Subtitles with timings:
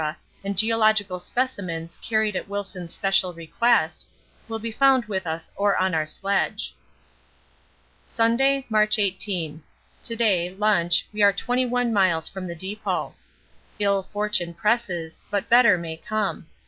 [0.43, 4.07] and geological specimens carried at Wilson's special request,
[4.47, 6.73] will be found with us or on our sledge.
[8.07, 9.61] Sunday, March 18.
[10.01, 13.13] To day, lunch, we are 21 miles from the depot.
[13.77, 16.47] Ill fortune presses, but better may come.